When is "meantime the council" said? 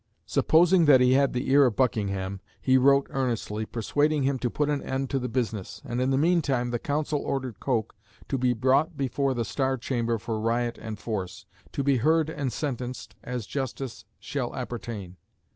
6.17-7.21